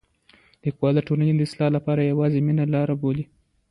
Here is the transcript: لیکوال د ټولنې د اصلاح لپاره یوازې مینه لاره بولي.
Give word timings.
لیکوال 0.63 0.93
د 0.95 1.01
ټولنې 1.07 1.33
د 1.35 1.41
اصلاح 1.47 1.69
لپاره 1.77 2.09
یوازې 2.11 2.39
مینه 2.47 2.65
لاره 2.73 2.95
بولي. 3.01 3.25